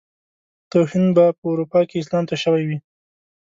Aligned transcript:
توهين 0.71 1.05
به 1.15 1.25
په 1.39 1.45
اروپا 1.51 1.79
کې 1.89 1.95
اسلام 2.01 2.23
ته 2.29 2.35
شوی 2.43 2.63
وي. 2.67 2.77